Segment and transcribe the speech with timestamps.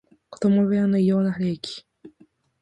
[0.31, 1.85] 子供部屋の異様な冷気